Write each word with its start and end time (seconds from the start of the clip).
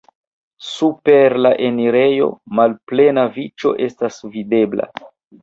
Super 0.69 1.35
la 1.45 1.51
enirejo 1.67 2.31
malplena 2.61 3.27
niĉo 3.37 3.75
estas 3.89 4.19
videbla. 4.39 4.91